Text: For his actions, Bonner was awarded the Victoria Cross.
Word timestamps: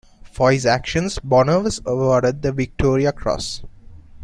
For 0.31 0.51
his 0.51 0.65
actions, 0.65 1.19
Bonner 1.19 1.59
was 1.59 1.79
awarded 1.85 2.41
the 2.41 2.51
Victoria 2.51 3.11
Cross. 3.11 3.61